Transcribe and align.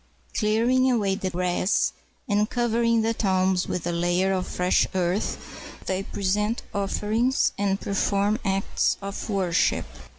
Clearing 0.33 0.89
away 0.89 1.13
the 1.13 1.29
grass, 1.29 1.93
and 2.27 2.49
covering 2.49 3.03
the 3.03 3.13
tombs 3.13 3.67
with 3.67 3.85
a 3.85 3.91
layer 3.91 4.33
of 4.33 4.47
fresh 4.47 4.87
earth, 4.95 5.37
they 5.85 6.01
present 6.01 6.63
offerings 6.73 7.51
and 7.55 7.79
perform 7.79 8.39
acts 8.43 8.97
of 8.99 9.29
worship. 9.29 9.85